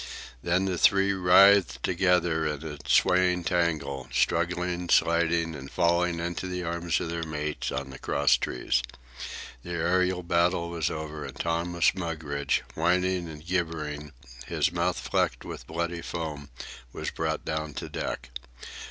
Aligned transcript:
Then 0.41 0.65
the 0.65 0.79
three 0.79 1.13
writhed 1.13 1.83
together 1.83 2.47
in 2.47 2.63
a 2.65 2.79
swaying 2.87 3.43
tangle, 3.43 4.07
struggling, 4.11 4.89
sliding, 4.89 5.53
and 5.53 5.69
falling 5.71 6.19
into 6.19 6.47
the 6.47 6.63
arms 6.63 6.99
of 6.99 7.11
their 7.11 7.21
mates 7.21 7.71
on 7.71 7.91
the 7.91 7.99
crosstrees. 7.99 8.81
The 9.61 9.73
aërial 9.73 10.27
battle 10.27 10.71
was 10.71 10.89
over, 10.89 11.23
and 11.25 11.35
Thomas 11.39 11.93
Mugridge, 11.93 12.63
whining 12.73 13.29
and 13.29 13.45
gibbering, 13.45 14.11
his 14.47 14.71
mouth 14.71 14.97
flecked 14.99 15.45
with 15.45 15.67
bloody 15.67 16.01
foam, 16.01 16.49
was 16.91 17.11
brought 17.11 17.45
down 17.45 17.75
to 17.75 17.87
deck. 17.87 18.31